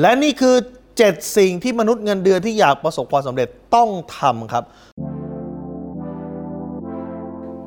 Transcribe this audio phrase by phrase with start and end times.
[0.00, 0.56] และนี่คือ
[0.96, 4.64] 7 สิ่งที่มนุษย์เงินเดือนที่อยากประสบความสำเร็จต้องทำครับ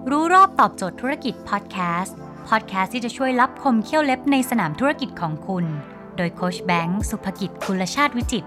[0.09, 2.15] รู้รอบตอบโจทย์ธุรกิจพอดแคสต์
[2.49, 5.65] พอดแคสต์ที่จะช่วยรับคมเขี้ยวเล็บในสนามธุรกิจของคุณ
[6.17, 8.45] โดยโคชแบงค์สุภกิจคุลชาติวิจิต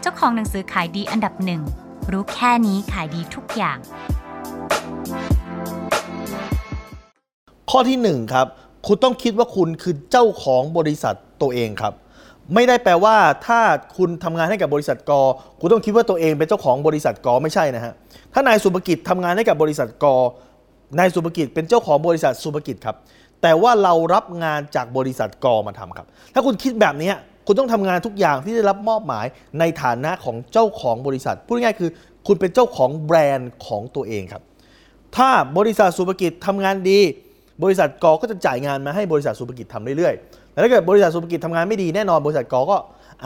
[0.00, 1.62] เจ้าของหนังสือขายดีอันดับหนึ่ง
[2.12, 3.78] รู้แค่นี้ขายดีทุกอย่าง
[7.70, 8.46] ข้อที่ 1 ครับ
[8.86, 11.94] คุณต้องคิดว่าคุณคือเจ้าของบริษัทตัวเองครับ
[12.54, 13.60] ไม่ได้แปลว่าถ้า
[13.96, 15.22] คุณทำงานให้กับบริษัทกอ
[15.60, 17.92] คุณต้องคิดว่าตัวเองเป็นเจ้าของบริษัทกอไม่ใช่นะฮะ
[18.32, 20.16] ถ้านายสุภกิจทำงานให้กับบริษัทกอ
[20.98, 22.96] นายสุภกิจเป็นเจ้าของบริษัทสุภกิจครับ
[23.42, 27.12] แต่ว่าเรารับงานจากบริษัทกอมาทำครับ ถ้าคุณคิดแบบนี้
[27.46, 29.26] คุณต้องทำงานทุกอย่างที่ได้รับมอบหมาย
[29.58, 31.90] ในฐานะของเจ้าของบริษัทพูดง่ายๆคือ
[32.26, 34.42] คุณเป็นเจ้าของแบรนด์ของตัวเองครับ
[35.16, 37.00] ถ้าบริษัทสุภกิจทำงานดี
[37.62, 42.76] บริษัทกอก็จะจ่ายงานมาให้บริษัทสุภกิจทำเรื่อยๆแต่ถ้าเกิดบริษัทสุภกิจทำงานไม่ดีแน่นอนบริษัทกอก็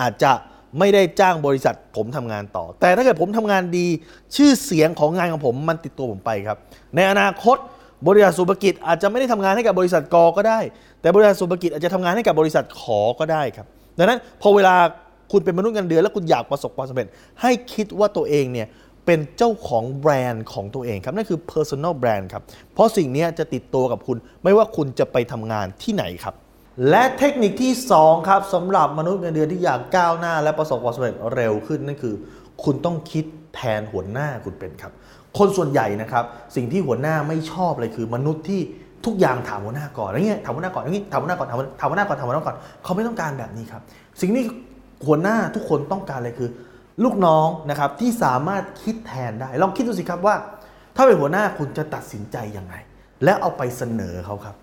[0.01, 0.33] อาจจะ
[0.79, 3.87] ไม่ได้จ้างบริษัทผมทำงานต่อ แต่ถ้าเกิดผมทำงานดี
[4.37, 6.59] ชื่อเสียงของงานของผมมันติดตัวผมไปครับ
[6.97, 7.57] ในอนาคต
[8.09, 10.59] บริษัทสุภกิจอาจจะไม่ได้ทำงานให้กับบริษัทกอก็ได้
[11.01, 13.67] แต่บริษัทสุภกิจอาจจะทำงานให้กับบริษัทขอก็ได้ครับ
[13.99, 14.75] ดังนั้นพอเวลา
[15.33, 17.07] คุณเป็นมนุษย์เงินเดือนแล้วคุณอยากประสบความสำเร็จ
[17.41, 18.67] ให้คิดว่าตัวเองเนี่ย
[19.07, 22.43] เป็นเจ้าของแบรนด์ของตัวเองครับนั่นคือ personal brand ครับ
[22.75, 26.35] เพราะสิ่งนี้จะติดตัวกับคุณ ไม่ว่าคุณจะไปทำงานที่ไหนครับ
[26.91, 32.15] และเทคนิคที่ 2 ครับสำหรับมนุษย์เงินเดือนที่อยากก้าวหน้า และประสบความสำเร็จเร็วขึ้นนั่นคือ
[32.65, 34.93] คุณต้องคิดแทนหัวหน้าคุณเป็นครับ
[35.39, 36.25] คนส่วนใหญ่นะครับ
[36.57, 38.61] สิ่งที่หัวหน้าไม่ชอบเลยคือ มนุษย์ที่
[39.07, 43.83] ทุกอย่างถามหัวหน้าก่อนอะไรเงี้ยถามหัวหน้าก่อนอย่างนี้ถามหัวหน้าก่อนถามหัวหน้าก่อนถามหัวหน้าก่อนเขาไม่ต้องการแบบนี้ครับ
[44.21, 44.45] สิ่งที่
[45.07, 46.49] หัวหน้าทุกคนต้องการเลยคือ
[47.05, 50.35] ลูกน้องนะครับที่สามารถคิดแทนได้ ลองคิดดูสิครับว่า
[50.97, 52.75] ถ้าเป็นหัวหน้าคุณจะตัดสินใจยังไง
[53.25, 54.57] แล้วเอาไปเสนอเขาครับ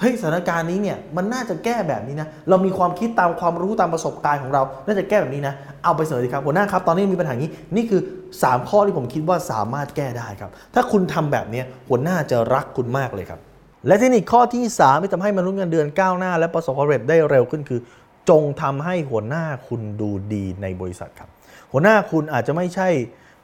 [0.00, 8.00] เฮ้ยสถานการณ์นี้เนี่ยมันน่าจะแก้แบบนี้นะเรามีความคิดตามความรู้ตามประสบการณ์ของเรา น่าจะแก้แบบนี้นะ เอาไปเสนอสิครับหัวหน้าครับตอนนี้มีปัญหานี้นี่คือ
[8.36, 13.40] 3 ข้อที่ผมคิดว่าสามารถแก้ได้ครับ ถ้าคุณทำแบบนี้หัวหน้าจะรักคุณมากเลยครับ
[13.86, 17.80] และเทคนิคข้อที่ 3 ที่ทำให้มนุษย์เงินเดือนก้าวหน้า และประสบความสำเร็จได้เร็วขึ้นคือ
[18.28, 21.28] จงทำให้หัวหน้าคุณดูดีในบริษัทครับ
[21.72, 22.88] หัวหน้าคุณอาจจะไม่ใช่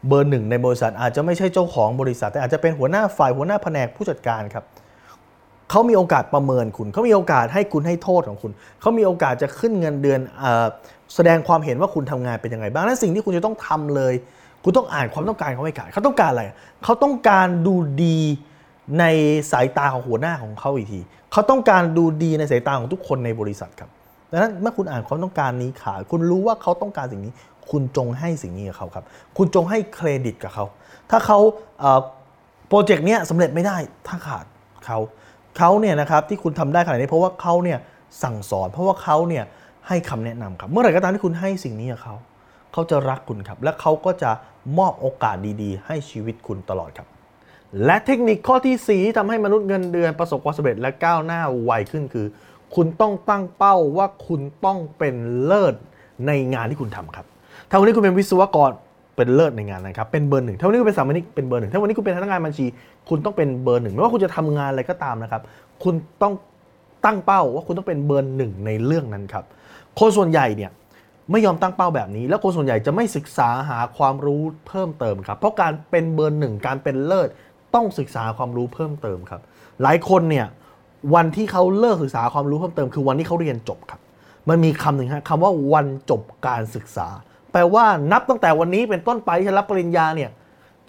[0.09, 4.65] เบอร์หนึ่งในบริษัท อาจจะไม่ใช่เจ้าของบริษัท แต่อาจจะเป็นหัวหน้าฝ่ายหัวหน้าแผนกผู้จัดการครับ
[5.71, 10.45] เขามีโอกาสประเมินคุณเขามีโอกาสให้คุณให้โทษของคุณเขามีโอกาสจะขึ้นเงินเดือนอ
[11.15, 14.15] แสดงความเห็นว่าคุณทำงานเป็นยังไงบ้างนั้นสิ่งที่คุณจะต้องทำเลย
[14.65, 16.45] คุณต้องอ่านความต้องการเขาไว้ก่อนเขาต้องการอะไร
[16.85, 18.19] เขาต้องการดูดี
[18.99, 19.05] ใน
[19.53, 21.01] สายตาของหัวหน้าของเขาอีกที
[21.33, 23.91] เขาต้องการดูดีในสายตาของทุกคนในบริษัทครับ
[24.31, 27.33] ดังนั้นเมื่อคุณอ่านความต้องการนี้ขาดคุณรู้ว่าเขาต้องการสิ่งนี้
[27.71, 29.05] คุณจงให้สิ่งนี้กับเขาครับ
[29.37, 30.65] คุณจงให้เครดิตกับเขา
[31.11, 31.39] ถ้าเขา
[32.69, 33.77] โปรเจกต์นี้สำเร็จไม่ได้
[34.09, 34.45] ถ้าขาด
[34.87, 34.99] เขา
[35.59, 37.79] เขาเนี่ยนะครับที่คุณทำได้ขนาดนี้เพราะว่าเขาเนี่ย
[38.23, 39.45] สั่งสอน เพราะว่าเขาเนี่ย
[39.89, 42.15] ให้คำแนะนำครับ เมื่อไหร่ก็ตามที่คุณให้สิ่งนี้กับเขา
[42.73, 44.31] เขาจะรักคุณครับ และเขาก็จะ
[44.79, 47.09] มอบโอกาสดีๆ ให้ชีวิตคุณตลอดครับ
[47.85, 52.27] และเทคนิคข้อที่4ที่ทำให้มนุษย์เงินเดือนประสบความสำเร็จและก้าวหน้าไวขึ้นคือ
[52.75, 55.75] คุณต้องตั้งเป้าว่าคุณต้องเป็นเลิศ
[56.27, 57.27] ในงานที่คุณทำครับ
[57.69, 58.71] ถ้าวันนี้คุณเป็นวิศวกร
[59.17, 62.67] เป็นเลิศในงานนะครับ เป็นเบอร์หนึ่งถ้าวันนี้คุณเป็นสามัญเป็นเบอร์หนึ่งถ้าวันนี้คุณเป็นพนักงานบัญชี
[63.09, 65.43] คุณต้องเป็นเบอร์หนึ่งไม่ว่าคุณจะทำงานอะไรก็ตามนะครับ
[65.83, 66.35] คุณต้อง
[67.05, 69.45] ตั้งเป้าว่าคุณต้องเป็นเบอร์หนึ่งในเรื่องนั้นครับ
[69.99, 70.71] คนส่วนใหญ่เนี่ย
[71.31, 77.29] ไม่ยอมตั้งเป้าแบบนี้ แล้วคนส่วนใหญ่จะไม่ศึกษาหาความรู้เพิ่มเติมครับ เพราะการเป็นเบอร์หนึ่งการเป็นเลิศ
[77.75, 79.41] ต้องศึกษาความรู้เพิ่มเติมครับ
[79.83, 80.47] หลายคนเนี่ย
[81.15, 84.01] วันที่เขาเลิกศึกษาความรู้เพิ่มเติมคือวันที่เขาเรียนจบครับ
[84.49, 87.09] มันมีคำหนึ่งครับคำว่าวันจบการศึกษา
[87.53, 90.31] แปลว่านับตั้งแต่วันนี้เป็นต้นไปฉันรับปริญญาเนี่ย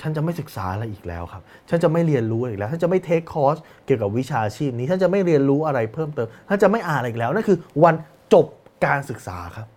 [0.02, 7.96] ฉันจะไม่ศึกษาอะไรอีกแล้วครับ ฉันจะไม่เรียนรู้อีกแล้ว ฉันจะไม่เทคคอร์สเกี่ยวกับวิชาชีพนี้ ฉันจะไม่เรียนรู้อะไรเพิ่มเติม ฉันจะไม่อ่านอะไรอีกแล้ว นั่นคือวัน
[8.34, 8.46] จบ
[8.86, 9.68] การศึกษาครับ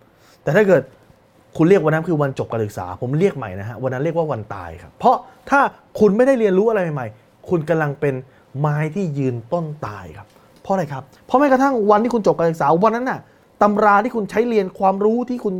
[0.43, 0.83] แต่ถ้าเกิด
[1.57, 5.15] คุณเรียกวันนั้นคือวันจบการศึกษา ผมเรียกใหม่นะฮะ วันนั้นเรียกว่าวันตายครับ เพราะ
[5.49, 5.59] ถ้า
[5.99, 8.13] คุณไม่ได้เรียนรู้อะไรใหม่ๆ คุณกำลังเป็น
[8.59, 10.27] ไม้ที่ยืนต้นตายครับ
[10.63, 13.19] เพราะอะไรครับ เพราะแม้กระทั่งวันที่คุณจบการศึกษาวันนั้นน่ะ
[13.61, 15.55] ตำราที่คุณใช้เรียนความรู้ที่คุณ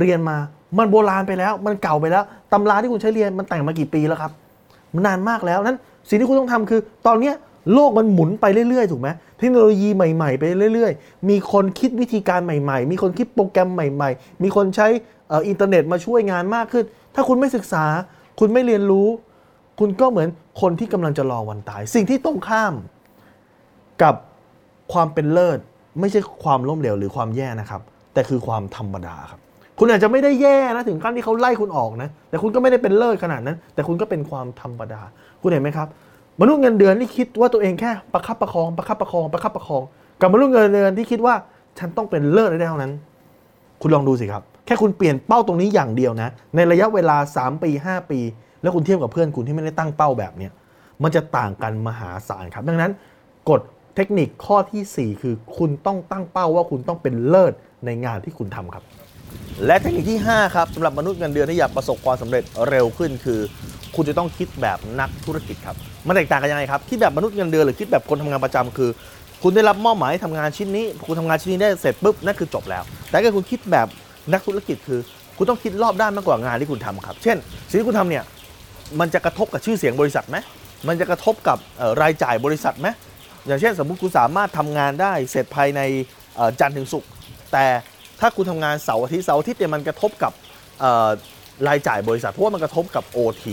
[0.00, 0.36] เรียนมา
[0.78, 4.32] มันโบราณไปแล้ว มันเก่าไปแล้วตำราที่คุณใช้เรียนมันแต่งมากี่ปีแล้วครับ
[4.94, 7.32] มันนานมากแล้วนั้นสิ่งที่คุณต้องทำคือ ตอนนี้
[7.74, 9.08] โลกมันหมุนไปเรื่อยๆ ถูกไหม
[9.38, 10.42] เทคโนโลยีใหม่ๆ ไป
[10.74, 14.86] เรื่อยๆ มีคนคิดวิธีการใหม่ๆ มีคนคิดโปรแกรมใหม่ ๆ มีคนใช้
[15.32, 17.84] อินเทอร์เน็ตมาช่วยงานมากขึ้น ถ้าคุณไม่ศึกษา
[18.40, 19.08] คุณไม่เรียนรู้
[19.78, 20.28] คุณก็เหมือน
[20.60, 22.74] คนที่กำลังจะรอวันตาย สิ่งที่ตรงข้าม
[24.02, 24.14] กับ
[24.92, 25.58] ความเป็นเลิศ
[26.00, 27.80] ไม่ใช่ความล้มเหลวหรือความแย่นะครับ
[28.14, 29.40] แต่คือความธรรมดาครับ
[29.78, 35.00] คุณอาจจะไม่ได้แย่นะถึงขั้นที่เขาไล่คุณออกนะ แต่คุณก็ไม่ได้เป็นเลิศขนาดนั้น แต่คุณก็เป็นความธรรมดา
[35.42, 35.88] คุณเห็นไหมครับ
[36.40, 39.82] มนุษย์เงินเดือนที่คิดว่าตัวเองแค่ประคับประคองประคับประคองประคับประคอง
[40.20, 41.34] กับมนุษย์เงินเดือนที่คิดว่า
[41.78, 42.92] ฉันต้องเป็นเลิศได้เท่านั้น
[43.80, 48.20] คุณลองดูสิครับ แค่คุณเปลี่ยนเป้าตรงนี้อย่างเดียวนะ ในระยะเวลา 3 ปี 5 ปี
[48.64, 50.52] แล้วคุณเทียบกับเพื่อนคุณที่ไม่ได้ตั้งเป้าแบบเนี้ย
[51.02, 52.92] มันจะต่างกันมหาศาลครับ ดังนั้น
[53.50, 53.60] กฎ
[53.96, 57.52] เทคนิคข้อทีสี่4 คือคุณต้องตั้งเป้าว่าคุณต้องเป็นเลิศ
[57.84, 58.84] ในงานที่คุณทำครับ
[59.66, 63.40] และเทคนิคที่ 5 ครับสำหรับมนุษย์เงินเดือนที่อยากประสบความสำเร็จเร็วขึ้นคือ
[63.96, 65.76] คุณจะต้องคิดแบบนักธุรกิจครับ
[66.06, 68.90] มันแตกต่างกันยังไงครับคิดแบบมนุษย์เงินเดือนหรือคิดแบบคนทำงานประจำคือ
[69.42, 73.86] คุณได้รับมอบหมายให้ทำงานชิ้นนี้ คุณทำงานชิ้นนี้ได้เสร็จปุ๊บนั่นคือจบแล้ว แต่ถ้าคุณคิดแบบ
[74.32, 75.00] นักธุรกิจคือ
[75.36, 77.36] คุณต้องคิดรอบด้านมากกว่างานที่คุณทำครับ เช่น
[77.68, 78.24] สิ่งที่คุณทำเนี่ย
[79.00, 80.36] มันจะกระทบกับชื่อเสียงบริษัทไหม
[80.88, 81.58] มันจะกระทบกับ
[82.02, 82.88] รายจ่ายบริษัทไหม
[83.46, 85.80] อย่างเช่นสมมุติคุณสามารถทำงานได้เสร็จภายใน
[86.60, 87.10] จันทร์ถึงศุกร์
[87.52, 87.66] แต่
[88.20, 90.32] ถ้าคุณทำงานเสาร์อาทิตย์เสาร์อาทิตย์เนี่ยมันกระทบกับ
[91.68, 93.44] รายจ่ายบริษัทเพราะว่ามันกระทบกับ OT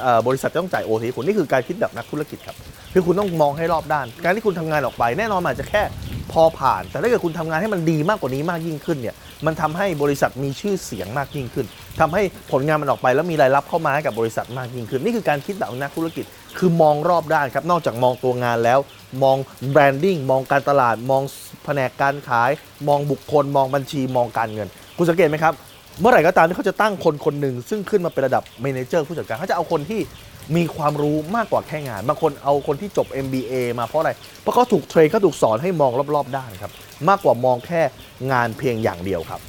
[0.00, 2.56] เอ่อบริษัทจะต้องจ่าย OT คุณนี่คือการคิดแบบนักธุรกิจครับ
[2.92, 5.82] คือคุณต้องมองให้รอบด้าน การที่คุณทำงานออกไป แน่นอนมันอาจจะแค่
[6.32, 9.14] พอผ่าน แต่ถ้าเกิดคุณทำงานให้มันดีมากกว่านี้มากยิ่งขึ้นเนี่ย
[9.46, 11.66] มันทำให้บริษัทมีชื่อเสียงมากยิ่งขึ้น
[12.00, 16.24] ทำให้ผลงานมันออกไปแล้วมีรายรับเข้ามาให้กับบริษัทมากยิ่งขึ้น นี่คือการคิดแบบนักธุรกิจ
[16.58, 18.78] คือมองรอบด้านครับ นอกจากมองตัวงานแล้ว
[19.22, 19.36] มอง
[19.70, 21.22] แบรนดิ้งมองการตลาด มอง
[21.64, 22.50] แผนกการขาย
[22.88, 25.54] มองบุคคล มองบัญชีมองการเงิน คุณสังเกตไหมครับ
[26.00, 30.00] เมื่อไหร่ก็ตามที่เขาจะตั้งคนคนหนึ่งซึ่งขึ้นมาเป็นระดับเมนเจอร์ผู้จัดการเขาจะเอาคนที่
[30.56, 34.12] มีความรู้มากกว่าแค่งาน บางคนเอาคนที่จบ MBA มาเพราะอะไร
[34.42, 36.72] เพราะเขาถูกเทรนเขาถูกสอนให้มองรอบๆด้านครับ
[37.08, 37.80] มากกว่ามองแค่
[38.32, 39.40] งานเพียงอย่างเดียวครับ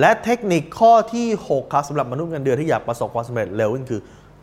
[0.00, 4.00] และเทคนิคข้อที่ 6 ครับสำหรับมนุษย์เงินเดือนที่อยากประสบความสำเร็จเร็วนั่นคือ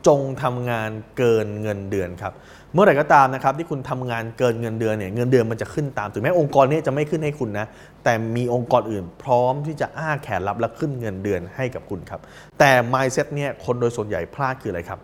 [0.08, 2.34] จงทำงานเกินเงินเดือนครับ
[2.74, 7.68] เมื่อไหร่ก็ตามนะครับที่คุณทำงานเกินเงินเดือนเนี่ยเงินเดือนมันจะขึ้นตามถึงแม้องค์กรนี้จะไม่ขึ้นให้คุณนะ
[8.04, 12.22] แต่มีองค์กรอื่นพร้อมที่จะอ้าแขนรับและขึ้นเงินเดือนให้กับคุณครับ
[12.60, 15.00] แต่ mindset เนี่ยคนโดยส่วนใหญ่พลาดคืออะไรครับ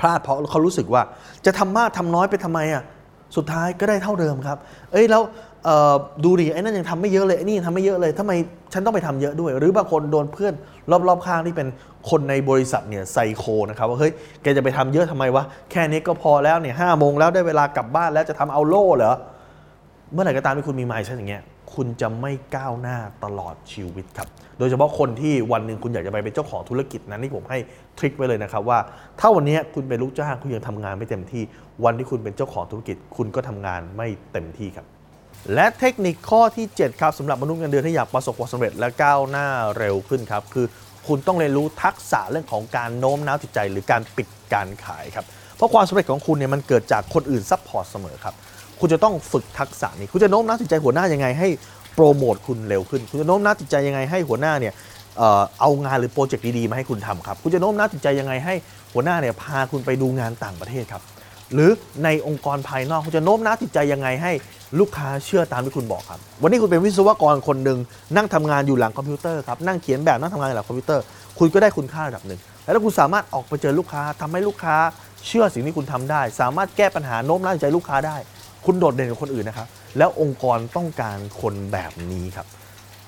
[0.00, 1.02] พลาดเพราะเขารู้สึกว่า
[1.46, 2.82] จะทำมากทำน้อยไปทำไมอะ
[3.36, 4.58] สุดท้ายก็ได้เท่าเดิมครับ
[4.92, 5.22] เอ้ยแล้ว
[6.24, 8.32] ดูดิไอ้นั่นยังทำไม่เยอะเลยไอ้นี่ทำไม่เยอะเลยทำไม
[8.72, 10.54] ฉันต้องไปทำเยอะด้วย หรือบางคนโดนเพื่อน
[11.08, 11.68] รอบๆข้างที่เป็น
[12.10, 14.12] คนในบริษัทเนี่ยไซโคนะครับว่าเฮ้ย
[14.42, 19.14] แกจะไปทำเยอะทำไมวะแค่นี้ก็พอแล้วเนี่ยห้าโมงแล้วได้เวลากลับบ้านแล้วจะทำเอาโล่เหรอ
[20.12, 21.42] เมื่อไหร่ก็ตามที่คุณมีไมายเช่นอย่างเงี้ย
[21.76, 24.28] คุณจะไม่ก้าวหน้าตลอดชีวิตครับ
[24.58, 27.58] โดยเฉพาะคนที่วันหนึ่งคุณอยากจะไปเป็นเจ้าของธุรกิจนั้นนี่ผมให้
[27.98, 28.78] ทริคไว้เลยนะครับว่า
[29.20, 31.42] ถ้าวันนี้คุณเป็นลูกจ้างคุณยังทำงานไม่เต็มที่
[31.84, 34.86] วันที่คุณเป็นเจ้าของธุรกิจ คุณก็ทำงานไม่เต็มที่ครับ
[35.54, 39.48] และเทคนิคข้อที่ 7 ครับสำหรับมนุษย์เงินเดือนที่อยากประสบความสำเร็จและก้าวหน้า
[39.78, 40.66] เร็วขึ้นครับ คือ
[41.06, 48.34] คุณต้องเรียนรู้ทักษะเรื่องของการโน้มน้าวจิตใจ หรือการปิดการขายครับ เพราะความสำเร็จของคุณเนี่ยมันเกิดจากคนอื่น support เสมอครับ
[48.80, 51.48] คุณจะต้องฝึกทักษะนี้ คุณจะโน้มน้าวจิตใจหัวหน้ายังไงให้
[51.94, 54.72] โปรโมทคุณเร็วขึ้น คุณจะโน้มน้าวจิตใจยังไงให้หัวหน้าเนี่ย
[55.60, 58.54] เอางานหรือโปรเจกต์ดีๆมาให้คุณทำครับ คุณจะโน้มน้าวจิตใจยังไงให้
[58.92, 61.02] หัวหน้าเนี่ยพาคุณไปดูงานต่างประเทศครับ
[61.54, 61.70] หรือ
[62.04, 64.32] ในองค์กรภายนอกคุณจะโน้มน้าวจิตใจยังไงให้
[64.80, 67.78] ลูกค้าเชื่อตามที่คุณบอกครับ วันนี้คุณเป็นวิศวกรคนหนึ่ง
[68.16, 71.02] นั่งทำงานอยู่หลังคอมพิวเตอร์ครับ นั่งเขียนแบบนั่งทำงานอยู่หลังคอมพิวเตอร์
[71.38, 74.76] คุณก็ได้คุณค่าระดับหนึ่ง แล้วถ้าคุณสามารถออกไปเจอลูกค้าทำให้ลูกค้า
[75.26, 78.16] เชื่อสิ่งที่คุณทำได้ สามารถแก้ปัญหาโน้มน้าวจิตใจลูกค้าได้
[78.66, 79.68] คุณโดดเด่นกว่าคนอื่นนะครับ
[79.98, 82.46] แล้วองค์กรต้องการคนแบบนี้ครับ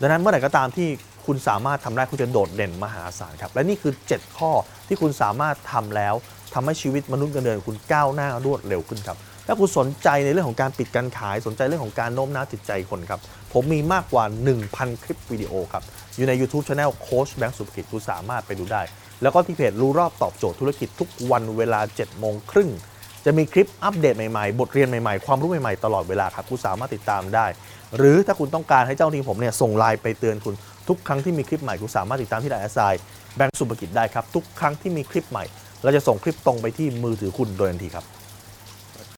[0.01, 0.89] ดังนั้นเมื่อไหร่ก็ตามที่
[1.27, 4.51] คุณสามารถทำได้คุณจะโดดเด่นมหาศาลครับ และนี่คือ 7 ข้อ
[4.89, 6.15] ที่คุณสามารถทำแล้ว
[6.55, 9.17] ทำให้ชีวิตมนุษย์เงินเดือนคุณก้าวหน้ารวดเร็วขึ้นครับ
[9.47, 13.21] ถ้าคุณสนใจในเรื่องของการปิดการขายสนใจเรื่องของการโน้มน้าวจิตใจคนครับ
[13.53, 14.25] ผมมีมากกว่า
[14.63, 15.83] 1,000 คลิปวิดีโอครับ
[16.17, 18.83] อยู่ใน YouTube Channel โค้ชแบงค์สุภกิจคุณสามารถไปดูได้
[19.23, 22.71] แล้วก็ที่เพจรู้รอบตอบโจทย์ธุรกิจทุกวันเวลา 7 โมงครึ่ง
[23.27, 27.47] จะมีคลิปอัปเดตใหม่ๆ บทเรียนใหม่ๆ ความรู้ใหม่ๆ ตลอดเวลาครับ คุณสามารถติดตามได้
[27.97, 30.55] หรือถ้าคุณต้องการให้เจ้าทีมผมเนี่ยส่งไลน์ไปเตือนคุณ
[30.89, 32.81] ทุกครั้งที่มีคลิปใหม่ คุณสามารถติดตามที่ไลน์ at sign
[33.37, 35.45] แบงค์สุภกิจได้ครับ ทุกครั้งที่มีคลิปใหม่
[35.83, 38.05] เราจะส่งคลิปตรงไปที่มือถือคุณโดยทันทีครับ